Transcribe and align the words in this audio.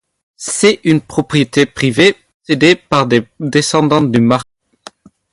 C'est 0.35 0.79
une 0.85 0.99
propriété 0.99 1.67
privée, 1.67 2.17
possédée 2.39 2.75
par 2.75 3.07
les 3.07 3.23
descendants 3.39 4.01
du 4.01 4.19
marquis. 4.19 4.49